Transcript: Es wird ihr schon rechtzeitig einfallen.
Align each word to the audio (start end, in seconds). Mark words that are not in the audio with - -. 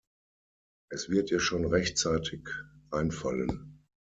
Es 0.89 1.09
wird 1.09 1.29
ihr 1.29 1.39
schon 1.39 1.63
rechtzeitig 1.63 2.49
einfallen. 2.89 3.83